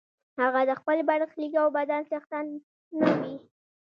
[0.41, 2.45] هغه د خپل برخلیک او بدن څښتن
[2.99, 3.35] نه وي.